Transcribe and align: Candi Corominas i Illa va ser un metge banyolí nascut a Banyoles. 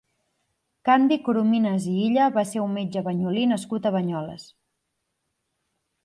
Candi 0.89 1.17
Corominas 1.25 1.83
i 1.91 1.91
Illa 2.05 2.29
va 2.37 2.43
ser 2.51 2.63
un 2.63 2.73
metge 2.77 3.03
banyolí 3.09 3.43
nascut 3.51 3.85
a 3.85 3.91
Banyoles. 3.97 4.47